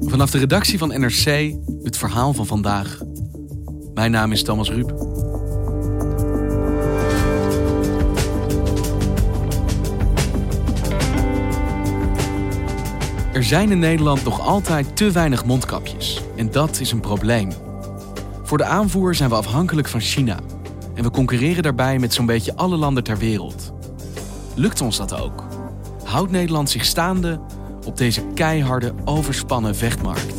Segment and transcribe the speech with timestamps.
[0.00, 3.00] Vanaf de redactie van NRC het verhaal van vandaag.
[3.94, 5.12] Mijn naam is Thomas Ruip.
[13.32, 16.20] Er zijn in Nederland nog altijd te weinig mondkapjes.
[16.36, 17.50] En dat is een probleem.
[18.42, 20.38] Voor de aanvoer zijn we afhankelijk van China.
[20.94, 23.72] En we concurreren daarbij met zo'n beetje alle landen ter wereld.
[24.54, 25.44] Lukt ons dat ook?
[26.04, 27.40] Houdt Nederland zich staande
[27.84, 30.34] op deze keiharde, overspannen vechtmarkt?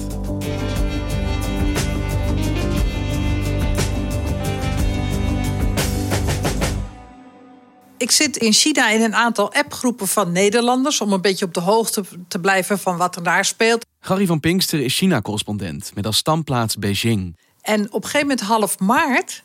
[7.98, 11.60] Ik zit in China in een aantal appgroepen van Nederlanders om een beetje op de
[11.60, 13.85] hoogte te blijven van wat er daar speelt.
[14.00, 17.38] Gary van Pinkster is China-correspondent met als standplaats Beijing.
[17.62, 19.44] En op een gegeven moment, half maart,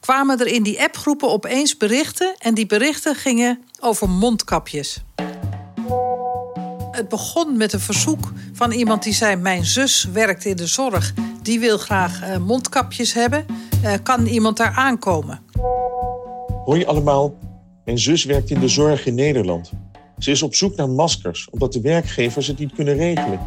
[0.00, 2.34] kwamen er in die appgroepen opeens berichten.
[2.38, 5.02] En die berichten gingen over mondkapjes.
[6.98, 11.14] Het begon met een verzoek van iemand die zei: Mijn zus werkt in de zorg,
[11.42, 13.46] die wil graag uh, mondkapjes hebben.
[13.84, 15.40] Uh, kan iemand daar aankomen?
[16.64, 17.34] Hoi allemaal,
[17.84, 19.72] mijn zus werkt in de zorg in Nederland.
[20.18, 23.40] Ze is op zoek naar maskers, omdat de werkgevers het niet kunnen regelen.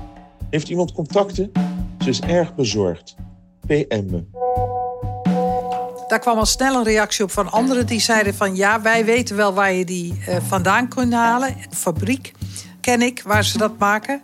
[0.49, 1.51] Heeft iemand contacten?
[1.99, 3.15] Ze is erg bezorgd.
[3.67, 4.23] PM me.
[6.07, 9.35] Daar kwam al snel een reactie op van anderen die zeiden van ja, wij weten
[9.35, 11.55] wel waar je die uh, vandaan kunt halen.
[11.69, 12.33] Fabriek
[12.81, 14.21] ken ik waar ze dat maken.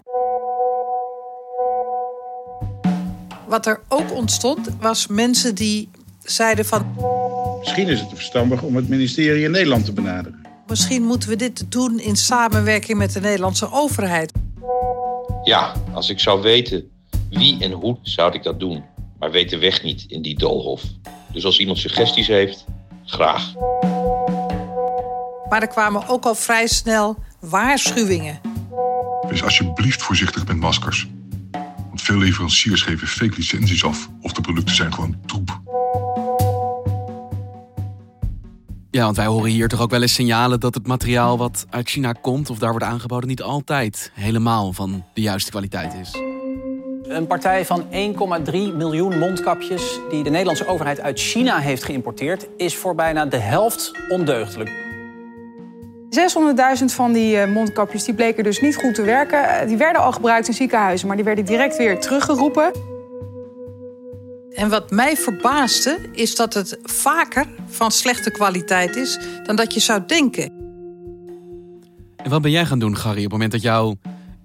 [3.48, 5.90] Wat er ook ontstond, was mensen die
[6.24, 6.96] zeiden van.
[7.60, 10.46] Misschien is het verstandig om het ministerie in Nederland te benaderen.
[10.68, 14.32] Misschien moeten we dit doen in samenwerking met de Nederlandse overheid.
[15.44, 16.90] Ja, als ik zou weten
[17.30, 18.84] wie en hoe, zou ik dat doen.
[19.20, 20.84] Maar weet de weg niet in die doolhof.
[21.32, 22.66] Dus als iemand suggesties heeft,
[23.06, 23.54] graag.
[25.50, 28.40] Maar er kwamen ook al vrij snel waarschuwingen.
[29.30, 31.08] Wees alsjeblieft voorzichtig met maskers.
[31.88, 35.60] Want veel leveranciers geven fake licenties af of de producten zijn gewoon troep.
[38.92, 41.90] Ja, want wij horen hier toch ook wel eens signalen dat het materiaal wat uit
[41.90, 46.16] China komt of daar wordt aangeboden niet altijd helemaal van de juiste kwaliteit is.
[47.04, 52.76] Een partij van 1,3 miljoen mondkapjes die de Nederlandse overheid uit China heeft geïmporteerd, is
[52.76, 54.87] voor bijna de helft ondeugdelijk.
[56.10, 59.68] 600.000 van die mondkapjes die bleken dus niet goed te werken.
[59.68, 62.72] Die werden al gebruikt in ziekenhuizen, maar die werden direct weer teruggeroepen.
[64.58, 69.80] En wat mij verbaasde, is dat het vaker van slechte kwaliteit is dan dat je
[69.80, 70.52] zou denken.
[72.16, 73.96] En wat ben jij gaan doen, Gary, op het moment dat jouw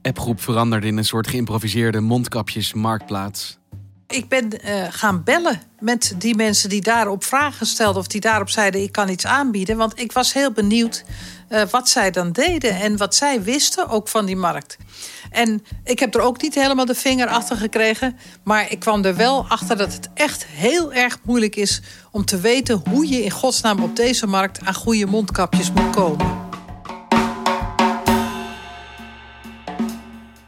[0.03, 3.59] appgroep veranderde in een soort geïmproviseerde mondkapjesmarktplaats?
[4.07, 8.49] Ik ben uh, gaan bellen met die mensen die daarop vragen stelden of die daarop
[8.49, 9.77] zeiden: ik kan iets aanbieden.
[9.77, 11.05] Want ik was heel benieuwd
[11.53, 14.77] uh, wat zij dan deden en wat zij wisten ook van die markt.
[15.31, 18.17] En ik heb er ook niet helemaal de vinger achter gekregen.
[18.45, 21.81] Maar ik kwam er wel achter dat het echt heel erg moeilijk is
[22.11, 26.41] om te weten hoe je in godsnaam op deze markt aan goede mondkapjes moet komen.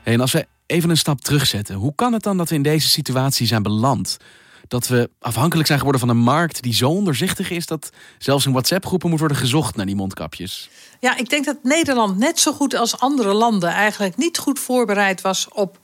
[0.03, 2.89] En als we even een stap terugzetten, hoe kan het dan dat we in deze
[2.89, 4.17] situatie zijn beland?
[4.69, 8.53] Dat we afhankelijk zijn geworden van een markt die zo onderzichtig is dat zelfs in
[8.53, 10.69] WhatsApp-groepen moet worden gezocht naar die mondkapjes.
[11.01, 15.21] Ja, ik denk dat Nederland net zo goed als andere landen eigenlijk niet goed voorbereid
[15.21, 15.79] was op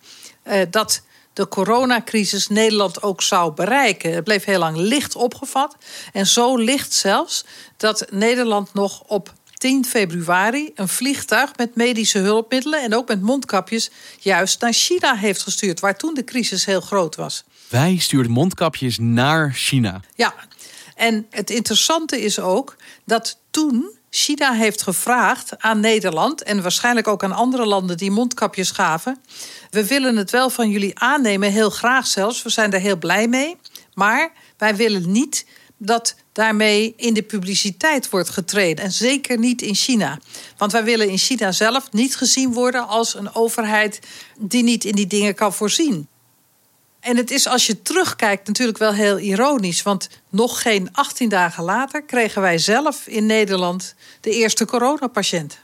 [0.44, 1.02] uh, dat
[1.32, 4.14] de coronacrisis Nederland ook zou bereiken.
[4.14, 5.76] Het bleef heel lang licht opgevat.
[6.12, 7.44] En zo licht zelfs
[7.76, 13.90] dat Nederland nog op 10 februari een vliegtuig met medische hulpmiddelen en ook met mondkapjes
[14.18, 17.44] juist naar China heeft gestuurd, waar toen de crisis heel groot was.
[17.68, 20.00] Wij stuurden mondkapjes naar China.
[20.14, 20.34] Ja,
[20.96, 27.24] en het interessante is ook dat toen China heeft gevraagd aan Nederland en waarschijnlijk ook
[27.24, 29.18] aan andere landen die mondkapjes gaven.
[29.70, 32.42] We willen het wel van jullie aannemen, heel graag zelfs.
[32.42, 33.56] We zijn er heel blij mee.
[33.94, 35.46] Maar wij willen niet
[35.76, 38.84] dat daarmee in de publiciteit wordt getreden.
[38.84, 40.18] En zeker niet in China.
[40.56, 44.00] Want wij willen in China zelf niet gezien worden als een overheid
[44.38, 46.08] die niet in die dingen kan voorzien.
[47.00, 49.82] En het is als je terugkijkt natuurlijk wel heel ironisch.
[49.82, 55.58] Want nog geen 18 dagen later kregen wij zelf in Nederland de eerste coronapatiënt.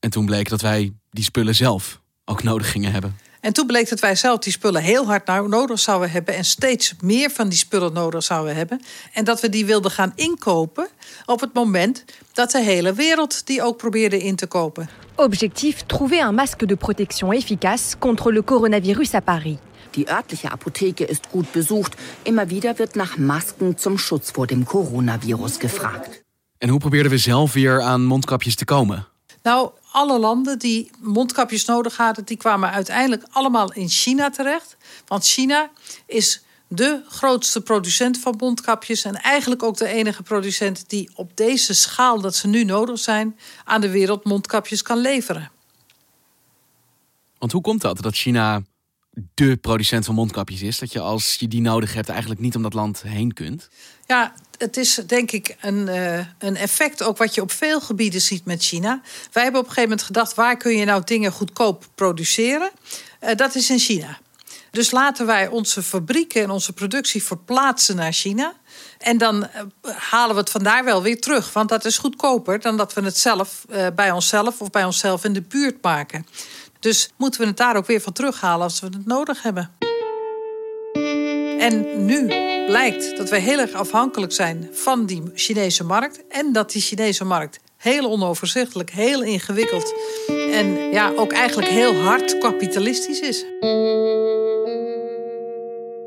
[0.00, 3.16] En toen bleek dat wij die spullen zelf ook nodig gingen hebben.
[3.42, 6.94] En toen bleek dat wij zelf die spullen heel hard nodig zouden hebben en steeds
[7.00, 8.80] meer van die spullen nodig zouden hebben.
[9.12, 10.88] En dat we die wilden gaan inkopen
[11.26, 14.88] op het moment dat de hele wereld die ook probeerde in te kopen.
[15.14, 19.56] Objectif trouver un masque de protection efficace contre le coronavirus à Paris.
[19.90, 21.94] Die örtliche Apotheke ist gut besucht.
[22.22, 26.22] Immer wieder wird nach Masken zum Schutz vor dem Coronavirus gefragt.
[26.58, 29.06] En hoe probeerden we zelf weer aan mondkapjes te komen?
[29.42, 34.76] Nou, alle landen die mondkapjes nodig hadden, die kwamen uiteindelijk allemaal in China terecht.
[35.06, 35.70] Want China
[36.06, 41.74] is de grootste producent van mondkapjes en eigenlijk ook de enige producent die op deze
[41.74, 45.50] schaal dat ze nu nodig zijn aan de wereld mondkapjes kan leveren.
[47.38, 48.62] Want hoe komt dat dat China
[49.34, 50.78] de producent van mondkapjes is?
[50.78, 53.68] Dat je als je die nodig hebt eigenlijk niet om dat land heen kunt?
[54.06, 58.20] Ja, het is denk ik een, uh, een effect ook wat je op veel gebieden
[58.20, 59.00] ziet met China.
[59.32, 62.70] Wij hebben op een gegeven moment gedacht, waar kun je nou dingen goedkoop produceren?
[63.20, 64.18] Uh, dat is in China.
[64.70, 68.54] Dus laten wij onze fabrieken en onze productie verplaatsen naar China.
[68.98, 71.52] En dan uh, halen we het vandaar wel weer terug.
[71.52, 73.64] Want dat is goedkoper dan dat we het zelf
[73.94, 76.26] bij onszelf of bij onszelf in de buurt maken.
[76.82, 79.70] Dus moeten we het daar ook weer van terughalen als we het nodig hebben.
[81.58, 82.26] En nu
[82.66, 86.26] blijkt dat wij heel erg afhankelijk zijn van die Chinese markt.
[86.28, 89.94] En dat die Chinese markt heel onoverzichtelijk, heel ingewikkeld
[90.28, 93.44] en ja, ook eigenlijk heel hard kapitalistisch is.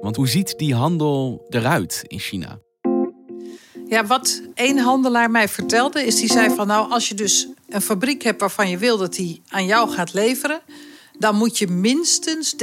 [0.01, 2.59] Want hoe ziet die handel eruit in China?
[3.87, 7.81] Ja, wat één handelaar mij vertelde, is die zei van nou, als je dus een
[7.81, 10.61] fabriek hebt waarvan je wil dat die aan jou gaat leveren,
[11.17, 12.55] dan moet je minstens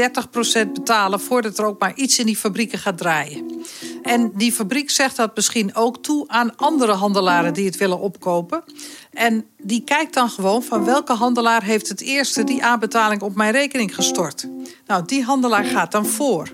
[0.64, 3.64] 30% betalen voordat er ook maar iets in die fabrieken gaat draaien.
[4.02, 8.64] En die fabriek zegt dat misschien ook toe aan andere handelaren die het willen opkopen.
[9.12, 13.52] En die kijkt dan gewoon van welke handelaar heeft het eerste die aanbetaling op mijn
[13.52, 14.48] rekening gestort.
[14.86, 16.48] Nou, die handelaar gaat dan voor.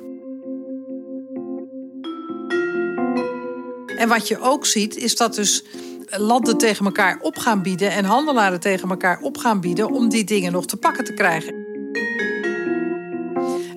[3.98, 5.64] En wat je ook ziet, is dat dus
[6.10, 10.24] landen tegen elkaar op gaan bieden en handelaren tegen elkaar op gaan bieden om die
[10.24, 11.66] dingen nog te pakken te krijgen.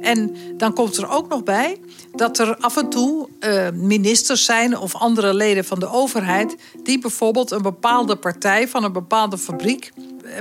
[0.02, 1.78] En dan komt er ook nog bij
[2.12, 7.00] dat er af en toe uh, ministers zijn of andere leden van de overheid die
[7.00, 9.92] bijvoorbeeld een bepaalde partij van een bepaalde fabriek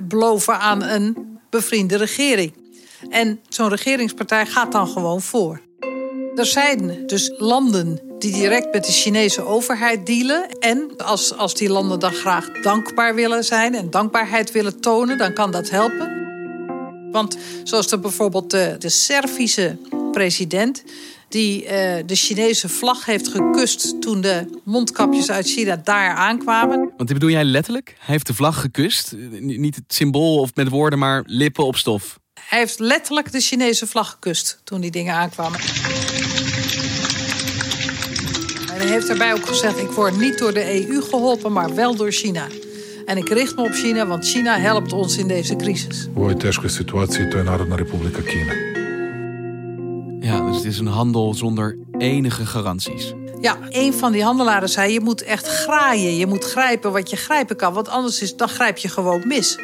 [0.02, 2.52] beloven aan een bevriende regering.
[3.10, 5.60] En zo'n regeringspartij gaat dan gewoon voor.
[6.40, 10.48] Er zijn dus landen die direct met de Chinese overheid dealen.
[10.58, 15.32] En als, als die landen dan graag dankbaar willen zijn en dankbaarheid willen tonen, dan
[15.32, 16.10] kan dat helpen.
[17.12, 19.76] Want zoals er bijvoorbeeld de, de Servische
[20.12, 20.82] president
[21.28, 21.69] die uh,
[22.06, 26.78] de Chinese vlag heeft gekust toen de mondkapjes uit China daar aankwamen.
[26.78, 27.94] Want dit bedoel jij letterlijk?
[27.98, 29.14] Hij heeft de vlag gekust?
[29.40, 32.19] Niet het symbool of met woorden, maar lippen op stof.
[32.48, 35.60] Hij heeft letterlijk de Chinese vlag gekust toen die dingen aankwamen.
[38.81, 41.97] En hij heeft daarbij ook gezegd: ik word niet door de EU geholpen, maar wel
[41.97, 42.47] door China.
[43.05, 46.06] En ik richt me op China, want China helpt ons in deze crisis.
[46.06, 48.53] U ovoj teškoj situatie je Narodna Republika Kina.
[50.21, 53.15] Ja, dus het is een handel zonder enige garanties.
[53.41, 56.17] Ja, een van die handelaren zei: je moet echt graaien.
[56.17, 59.59] Je moet grijpen wat je grijpen kan, want anders is, dan grijp je gewoon mis.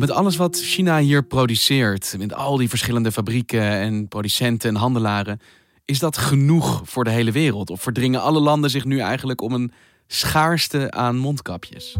[0.00, 5.40] Met alles wat China hier produceert, met al die verschillende fabrieken en producenten en handelaren,
[5.84, 7.70] is dat genoeg voor de hele wereld?
[7.70, 9.72] Of verdringen alle landen zich nu eigenlijk om een
[10.06, 11.96] schaarste aan mondkapjes?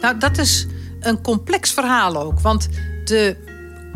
[0.00, 0.66] Nou, dat is
[1.00, 2.40] een complex verhaal ook.
[2.40, 2.68] Want
[3.04, 3.36] de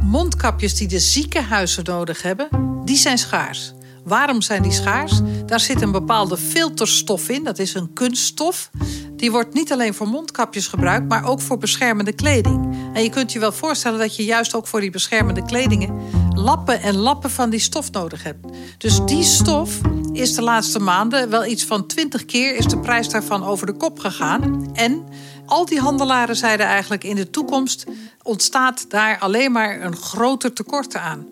[0.01, 2.49] mondkapjes die de ziekenhuizen nodig hebben,
[2.85, 3.73] die zijn schaars.
[4.05, 5.21] Waarom zijn die schaars?
[5.47, 7.45] Daar zit een bepaalde filterstof in.
[7.45, 8.71] Dat is een kunststof.
[9.19, 12.77] Die wordt niet alleen voor mondkapjes gebruikt, maar ook voor beschermende kleding.
[12.95, 16.01] En je kunt je wel voorstellen dat je juist ook voor die beschermende kledingen
[16.35, 18.47] lappen en lappen van die stof nodig hebt.
[18.79, 19.81] Dus die stof
[20.13, 23.73] is de laatste maanden wel iets van 20 keer is de prijs daarvan over de
[23.73, 24.71] kop gegaan.
[24.75, 25.05] En
[25.47, 27.85] al die handelaren zeiden eigenlijk in de toekomst
[28.23, 31.27] ontstaat daar alleen maar een groter tekort aan.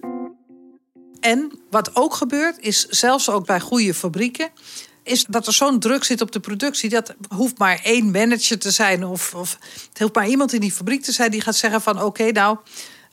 [1.20, 4.50] En wat ook gebeurt, is zelfs ook bij goede fabrieken,
[5.06, 6.90] is dat er zo'n druk zit op de productie.
[6.90, 9.04] Dat hoeft maar één manager te zijn.
[9.04, 9.58] Of, of
[9.88, 12.56] het hoeft maar iemand in die fabriek te zijn die gaat zeggen van oké, nou,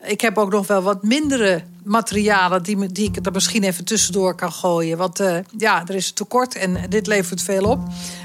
[0.03, 4.35] ik heb ook nog wel wat mindere materialen die, die ik er misschien even tussendoor
[4.35, 4.97] kan gooien.
[4.97, 7.79] Want uh, ja, er is tekort en dit levert veel op.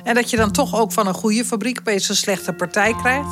[0.04, 3.30] En dat je dan toch ook van een goede fabriek opeens een slechte partij krijgt.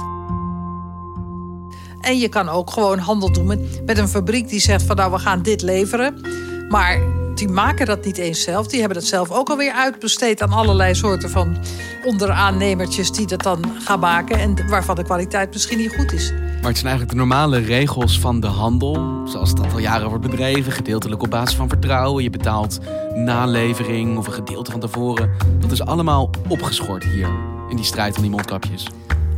[2.00, 5.12] En je kan ook gewoon handel doen met, met een fabriek die zegt van nou
[5.12, 6.21] we gaan dit leveren.
[6.69, 7.01] Maar
[7.35, 8.67] die maken dat niet eens zelf.
[8.67, 11.57] Die hebben dat zelf ook alweer uitbesteed aan allerlei soorten van
[12.05, 14.39] onderaannemertjes die dat dan gaan maken.
[14.39, 16.31] En waarvan de kwaliteit misschien niet goed is.
[16.33, 19.23] Maar het zijn eigenlijk de normale regels van de handel.
[19.25, 20.73] Zoals het al jaren wordt bedreven.
[20.73, 22.23] Gedeeltelijk op basis van vertrouwen.
[22.23, 22.79] Je betaalt
[23.15, 25.31] nalevering of een gedeelte van tevoren.
[25.59, 27.29] Dat is allemaal opgeschort hier.
[27.69, 28.87] In die strijd om die mondkapjes.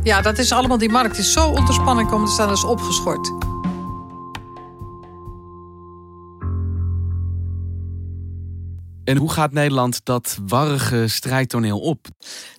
[0.03, 2.63] Ja, dat is allemaal, die markt is zo onder spanning komen te staan, dat is
[2.63, 3.31] opgeschort.
[9.09, 12.07] En hoe gaat Nederland dat warrige strijdtoneel op?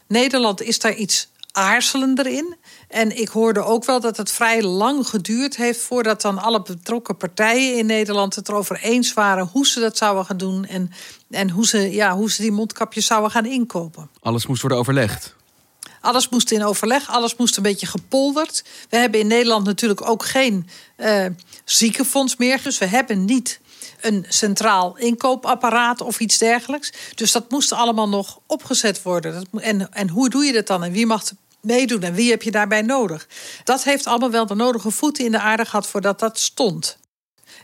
[0.07, 2.57] Nederland is daar iets aarzelender in.
[2.89, 7.17] En ik hoorde ook wel dat het vrij lang geduurd heeft voordat dan alle betrokken
[7.17, 10.91] partijen in Nederland het erover eens waren hoe ze dat zouden gaan doen en,
[11.31, 14.11] en hoe, ze, ja, hoe ze die mondkapjes zouden gaan inkopen.
[14.21, 15.35] Alles moest worden overlegd.
[16.01, 18.65] Alles moest in overleg, alles moest een beetje gepolderd.
[18.89, 21.27] We hebben in Nederland natuurlijk ook geen uh,
[21.65, 22.63] ziekenfonds meer.
[22.63, 23.61] Dus we hebben niet
[24.01, 26.93] een centraal inkoopapparaat of iets dergelijks.
[27.15, 29.49] Dus dat moest allemaal nog opgezet worden.
[29.57, 30.85] En, en hoe doe je dat dan?
[30.85, 31.23] En wie mag
[31.61, 32.03] meedoen?
[32.03, 33.29] En wie heb je daarbij nodig?
[33.65, 36.99] Dat heeft allemaal wel de nodige voeten in de aarde gehad voordat dat stond.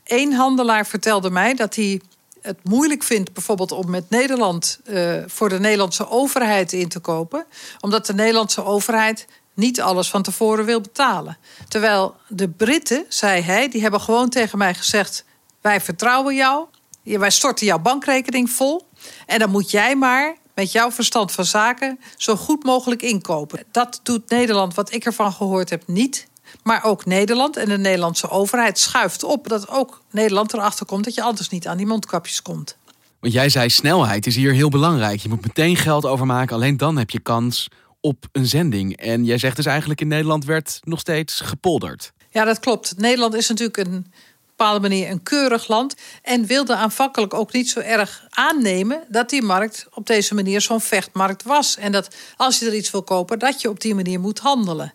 [0.05, 2.00] Eén handelaar vertelde mij dat hij
[2.40, 7.47] het moeilijk vindt, bijvoorbeeld om met Nederland uh, voor de Nederlandse overheid in te kopen,
[7.81, 11.38] omdat de Nederlandse overheid niet alles van tevoren wil betalen.
[11.69, 15.25] Terwijl de Britten, zei hij, die hebben gewoon tegen mij gezegd:
[15.66, 16.66] wij vertrouwen jou,
[17.02, 18.87] wij storten jouw bankrekening vol
[19.26, 23.64] en dan moet jij maar met jouw verstand van zaken zo goed mogelijk inkopen.
[23.70, 26.26] Dat doet Nederland, wat ik ervan gehoord heb, niet.
[26.62, 31.14] Maar ook Nederland en de Nederlandse overheid schuift op dat ook Nederland erachter komt dat
[31.14, 32.76] je anders niet aan die mondkapjes komt.
[33.20, 35.20] Want jij zei snelheid is hier heel belangrijk.
[35.20, 37.68] Je moet meteen geld overmaken, alleen dan heb je kans
[38.00, 38.96] op een zending.
[38.96, 42.12] En jij zegt dus eigenlijk in Nederland werd nog steeds gepolderd.
[42.30, 42.94] Ja, dat klopt.
[42.96, 44.12] Nederland is natuurlijk een
[44.57, 45.95] bepaalde manier een keurig land.
[46.23, 50.81] En wilde aanvankelijk ook niet zo erg aannemen dat die markt op deze manier zo'n
[50.81, 51.77] vechtmarkt was.
[51.77, 54.93] En dat als je er iets wil kopen, dat je op die manier moet handelen.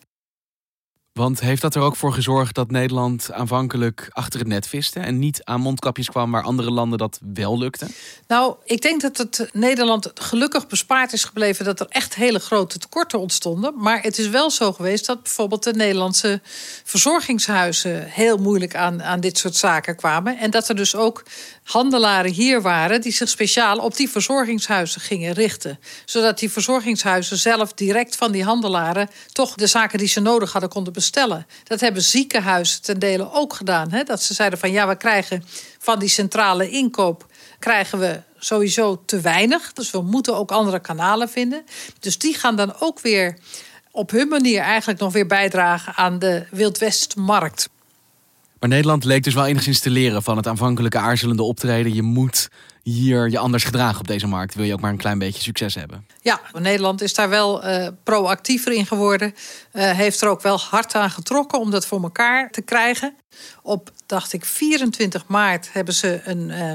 [1.12, 5.18] Want heeft dat er ook voor gezorgd dat Nederland aanvankelijk achter het net viste en
[5.18, 7.86] niet aan mondkapjes kwam waar andere landen dat wel lukte?
[8.26, 12.78] Nou, ik denk dat het Nederland gelukkig bespaard is gebleven dat er echt hele grote
[12.78, 13.74] tekorten ontstonden.
[13.76, 16.40] Maar het is wel zo geweest dat bijvoorbeeld de Nederlandse
[16.84, 20.38] verzorgingshuizen heel moeilijk aan, aan dit soort zaken kwamen.
[20.38, 21.22] En dat er dus ook
[21.62, 25.78] handelaren hier waren die zich speciaal op die verzorgingshuizen gingen richten.
[26.04, 30.70] Zodat die verzorgingshuizen zelf direct van die handelaren toch de zaken die ze nodig hadden
[30.70, 31.00] konden bestellen.
[31.64, 33.90] Dat hebben ziekenhuizen ten dele ook gedaan.
[33.90, 34.02] Hè?
[34.02, 35.44] Dat ze zeiden van ja, we krijgen
[35.78, 37.26] van die centrale inkoop
[37.58, 39.72] krijgen we sowieso te weinig.
[39.72, 41.64] Dus we moeten ook andere kanalen vinden.
[42.00, 43.38] Dus die gaan dan ook weer
[43.90, 47.68] op hun manier eigenlijk nog weer bijdragen aan de Wildwestmarkt.
[48.60, 51.94] Maar Nederland leek dus wel enigszins te leren van het aanvankelijke aarzelende optreden.
[51.94, 52.48] Je moet
[52.82, 54.54] hier je anders gedragen op deze markt.
[54.54, 56.06] Wil je ook maar een klein beetje succes hebben?
[56.20, 59.34] Ja, Nederland is daar wel uh, proactiever in geworden.
[59.72, 63.14] Uh, heeft er ook wel hard aan getrokken om dat voor elkaar te krijgen.
[63.62, 66.72] Op, dacht ik, 24 maart hebben ze een uh,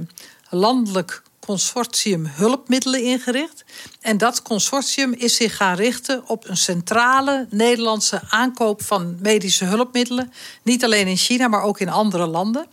[0.49, 3.63] landelijk consortium hulpmiddelen ingericht.
[4.01, 10.33] En dat consortium is zich gaan richten op een centrale Nederlandse aankoop van medische hulpmiddelen.
[10.63, 12.67] Niet alleen in China, maar ook in andere landen.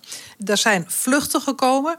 [0.44, 1.98] Er zijn vluchten gekomen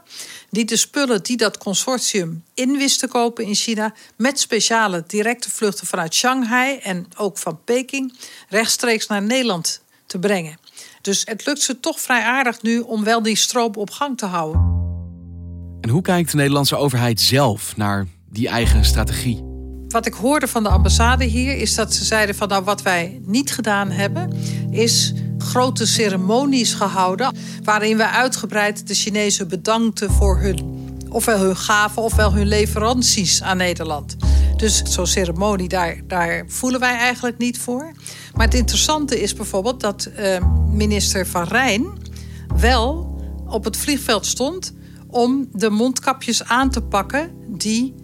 [0.50, 5.50] die de spullen die dat consortium in wist te kopen in China, met speciale directe
[5.50, 8.18] vluchten vanuit Shanghai en ook van Peking,
[8.48, 10.58] rechtstreeks naar Nederland te brengen.
[11.02, 14.26] Dus het lukt ze toch vrij aardig nu om wel die stroom op gang te
[14.26, 14.75] houden.
[15.86, 19.44] En hoe kijkt de Nederlandse overheid zelf naar die eigen strategie?
[19.88, 23.20] Wat ik hoorde van de ambassade hier is dat ze zeiden van nou wat wij
[23.24, 24.32] niet gedaan hebben
[24.70, 30.58] is grote ceremonies gehouden waarin we uitgebreid de Chinezen bedankten voor hun
[31.08, 34.16] ofwel hun gaven ofwel hun leveranties aan Nederland.
[34.56, 37.92] Dus zo'n ceremonie, daar, daar voelen wij eigenlijk niet voor.
[38.34, 40.36] Maar het interessante is bijvoorbeeld dat uh,
[40.70, 41.86] minister Van Rijn
[42.56, 43.14] wel
[43.46, 44.74] op het vliegveld stond
[45.16, 47.94] om de mondkapjes aan te pakken die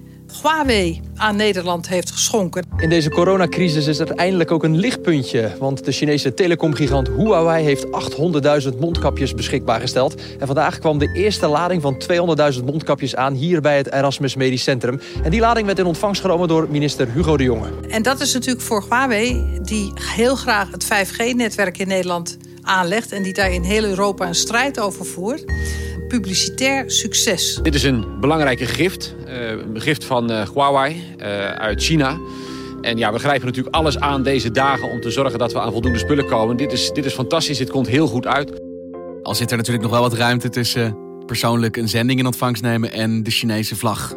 [0.43, 2.65] Huawei aan Nederland heeft geschonken.
[2.77, 5.57] In deze coronacrisis is er eindelijk ook een lichtpuntje.
[5.59, 7.87] Want de Chinese telecomgigant Huawei heeft
[8.73, 10.15] 800.000 mondkapjes beschikbaar gesteld.
[10.39, 12.03] En vandaag kwam de eerste lading van
[12.59, 15.01] 200.000 mondkapjes aan hier bij het Erasmus Medisch Centrum.
[15.23, 17.69] En die lading werd in ontvangst genomen door minister Hugo de Jonge.
[17.89, 23.23] En dat is natuurlijk voor Huawei, die heel graag het 5G-netwerk in Nederland aanlegt en
[23.23, 25.45] die daar in heel Europa een strijd over voert
[26.13, 27.59] publicitair succes.
[27.63, 29.15] Dit is een belangrijke gift.
[29.27, 32.19] Een gift van uh, Huawei uh, uit China.
[32.81, 35.73] En ja, we grijpen natuurlijk alles aan deze dagen om te zorgen dat we aan
[35.73, 36.57] voldoende spullen komen.
[36.57, 38.61] Dit is, dit is fantastisch, dit komt heel goed uit.
[39.23, 42.93] Al zit er natuurlijk nog wel wat ruimte tussen persoonlijk een zending in ontvangst nemen
[42.93, 44.15] en de Chinese vlag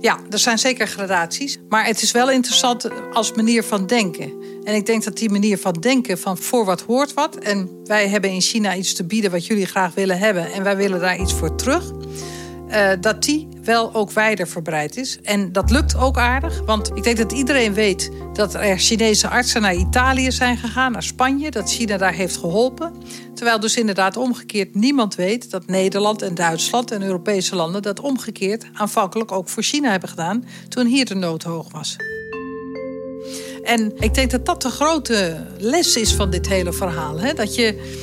[0.00, 1.58] Ja, er zijn zeker gradaties.
[1.68, 4.32] Maar het is wel interessant als manier van denken.
[4.64, 7.36] En ik denk dat die manier van denken van voor wat hoort wat.
[7.36, 10.52] En wij hebben in China iets te bieden wat jullie graag willen hebben.
[10.52, 11.92] En wij willen daar iets voor terug.
[12.68, 15.18] Uh, dat die wel ook wijder verbreid is.
[15.22, 19.62] En dat lukt ook aardig, want ik denk dat iedereen weet dat er Chinese artsen
[19.62, 22.92] naar Italië zijn gegaan, naar Spanje, dat China daar heeft geholpen.
[23.34, 28.66] Terwijl dus inderdaad omgekeerd niemand weet dat Nederland en Duitsland en Europese landen dat omgekeerd
[28.72, 31.96] aanvankelijk ook voor China hebben gedaan toen hier de nood hoog was.
[33.62, 37.20] En ik denk dat dat de grote les is van dit hele verhaal.
[37.20, 37.32] Hè?
[37.32, 37.94] Dat je.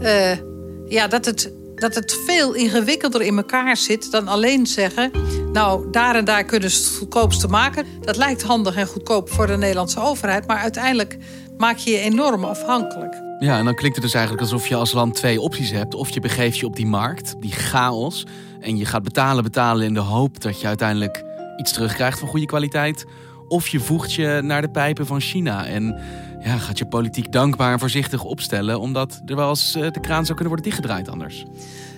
[0.00, 0.48] Uh,
[0.88, 5.10] ja, dat het dat het veel ingewikkelder in elkaar zit dan alleen zeggen...
[5.52, 7.86] nou, daar en daar kunnen ze het goedkoopste maken.
[8.00, 10.46] Dat lijkt handig en goedkoop voor de Nederlandse overheid...
[10.46, 11.18] maar uiteindelijk
[11.56, 13.22] maak je je enorm afhankelijk.
[13.38, 15.94] Ja, en dan klinkt het dus eigenlijk alsof je als land twee opties hebt.
[15.94, 18.26] Of je begeeft je op die markt, die chaos...
[18.60, 21.24] en je gaat betalen, betalen in de hoop dat je uiteindelijk
[21.56, 23.04] iets terugkrijgt van goede kwaliteit...
[23.48, 26.00] of je voegt je naar de pijpen van China en
[26.40, 30.24] ja, gaat je politiek dankbaar en voorzichtig opstellen, omdat er wel eens eh, de kraan
[30.24, 31.44] zou kunnen worden dichtgedraaid anders?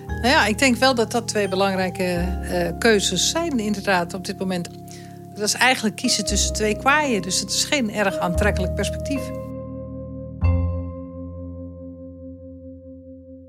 [0.07, 4.39] Nou ja, ik denk wel dat dat twee belangrijke uh, keuzes zijn, inderdaad, op dit
[4.39, 4.69] moment.
[5.35, 9.21] Dat is eigenlijk kiezen tussen twee kwaaien, dus het is geen erg aantrekkelijk perspectief.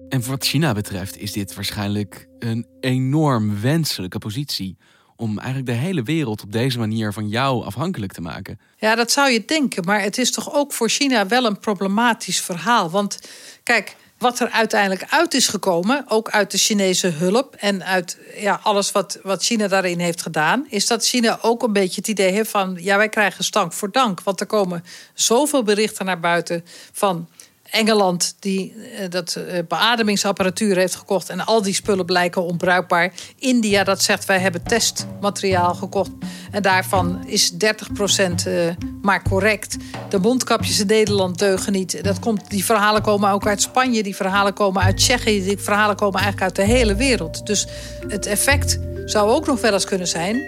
[0.08, 4.76] En wat China betreft is dit waarschijnlijk een enorm wenselijke positie
[5.16, 8.60] om eigenlijk de hele wereld op deze manier van jou afhankelijk te maken.
[8.76, 9.84] Ja, dat zou je denken.
[9.84, 12.90] Maar het is toch ook voor China wel een problematisch verhaal.
[12.90, 13.18] Want
[13.62, 18.60] kijk, wat er uiteindelijk uit is gekomen, ook uit de Chinese hulp en uit ja,
[18.62, 22.32] alles wat, wat China daarin heeft gedaan, is dat China ook een beetje het idee
[22.32, 24.22] heeft van ja, wij krijgen stank voor dank.
[24.22, 27.28] Want er komen zoveel berichten naar buiten van
[27.72, 33.12] Engeland die uh, dat uh, beademingsapparatuur heeft gekocht en al die spullen blijken onbruikbaar.
[33.38, 36.10] India dat zegt wij hebben testmateriaal gekocht
[36.50, 39.76] en daarvan is 30% uh, eh, maar correct.
[40.08, 42.04] De mondkapjes in Nederland deugen niet.
[42.04, 45.96] Dat komt, die verhalen komen ook uit Spanje, die verhalen komen uit Tsjechië, die verhalen
[45.96, 47.46] komen eigenlijk uit de hele wereld.
[47.46, 47.66] Dus
[48.08, 50.42] het effect zou ook nog wel eens kunnen zijn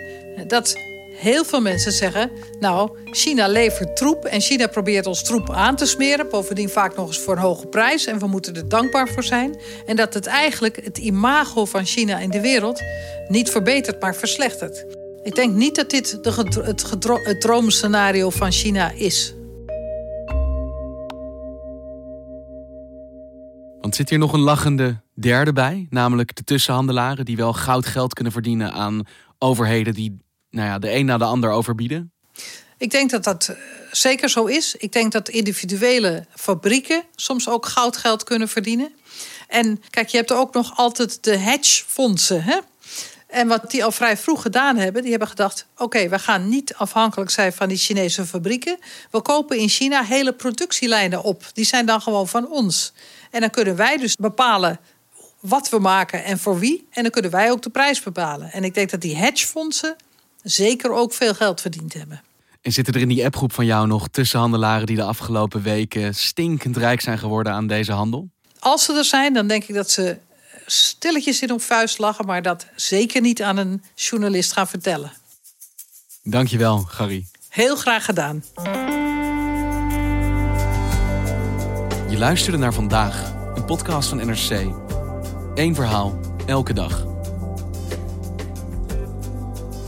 [0.46, 0.76] dat
[1.14, 2.30] heel veel mensen zeggen...
[2.60, 6.28] nou, China levert troep en China probeert ons troep aan te smeren.
[6.28, 8.06] Bovendien vaak nog eens voor een hoge prijs.
[8.06, 9.56] En we moeten er dankbaar voor zijn.
[9.86, 12.82] En dat het eigenlijk het imago van China in de wereld...
[13.28, 14.84] niet verbetert, maar verslechtert.
[15.22, 16.54] Ik denk niet dat dit het,
[17.24, 19.34] het droomscenario van China is.
[23.80, 25.86] Want zit hier nog een lachende derde bij?
[25.90, 29.02] Namelijk de tussenhandelaren die wel goud geld kunnen verdienen aan
[29.38, 30.18] overheden die
[30.54, 32.12] nou ja, de een na de ander overbieden?
[32.78, 33.56] Ik denk dat dat eh,
[33.90, 34.74] zeker zo is.
[34.74, 38.92] Ik denk dat individuele fabrieken soms ook goudgeld kunnen verdienen.
[39.48, 42.42] En kijk, je hebt ook nog altijd de hedgefondsen.
[42.42, 42.58] Hè?
[43.26, 46.74] En wat die al vrij vroeg gedaan hebben, die hebben gedacht: oké, we gaan niet
[46.74, 48.78] afhankelijk zijn van die Chinese fabrieken.
[49.10, 51.44] We kopen in China hele productielijnen op.
[51.52, 52.92] Die zijn dan gewoon van ons.
[53.30, 54.80] En dan kunnen wij dus bepalen
[55.40, 56.86] wat we maken en voor wie.
[56.90, 58.52] En dan kunnen wij ook de prijs bepalen.
[58.52, 59.96] En ik denk dat die hedgefondsen
[60.44, 62.22] zeker ook veel geld verdiend hebben.
[62.62, 66.76] En zitten er in die appgroep van jou nog tussenhandelaren die de afgelopen weken stinkend
[66.76, 68.28] rijk zijn geworden aan deze handel?
[68.58, 70.16] Als ze er zijn, dan denk ik dat ze
[70.66, 75.12] stilletjes in hun vuist lachen, maar dat zeker niet aan een journalist gaan vertellen.
[76.22, 77.26] Dankjewel, Gary.
[77.48, 78.44] Heel graag gedaan.
[82.10, 84.72] Je luisterde naar vandaag, een podcast van NRC.
[85.54, 87.13] Eén verhaal, elke dag.